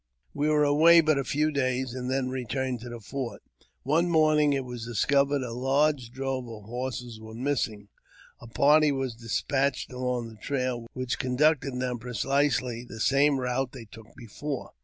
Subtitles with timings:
[0.33, 3.43] We were away but a few days and then returned to the fort.
[3.83, 7.89] One morning it was discovered a large drove of horses was missing.
[8.39, 13.85] A party was despatched along the trail, which conducted them precisely the same route they
[13.85, 14.71] took before.